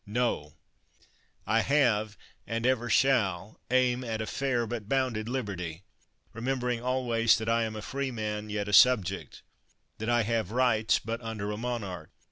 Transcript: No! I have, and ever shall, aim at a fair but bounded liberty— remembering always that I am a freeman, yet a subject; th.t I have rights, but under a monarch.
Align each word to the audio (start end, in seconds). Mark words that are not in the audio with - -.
No! 0.07 0.55
I 1.45 1.61
have, 1.61 2.17
and 2.47 2.65
ever 2.65 2.89
shall, 2.89 3.59
aim 3.69 4.03
at 4.03 4.19
a 4.19 4.25
fair 4.25 4.65
but 4.65 4.89
bounded 4.89 5.29
liberty— 5.29 5.83
remembering 6.33 6.81
always 6.81 7.37
that 7.37 7.47
I 7.47 7.65
am 7.65 7.75
a 7.75 7.83
freeman, 7.83 8.49
yet 8.49 8.67
a 8.67 8.73
subject; 8.73 9.43
th.t 9.99 10.11
I 10.11 10.23
have 10.23 10.49
rights, 10.49 10.97
but 10.97 11.21
under 11.21 11.51
a 11.51 11.57
monarch. 11.57 12.09